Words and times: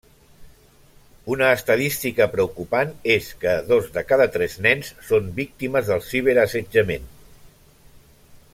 Una 1.33 1.49
estadística 1.57 2.27
preocupant 2.31 2.95
és 3.17 3.29
que 3.43 3.53
dos 3.67 3.91
de 3.99 4.05
cada 4.13 4.27
tres 4.37 4.57
nens 4.67 4.91
són 5.11 5.29
víctimes 5.37 5.93
del 5.93 6.03
ciberassetjament. 6.09 7.07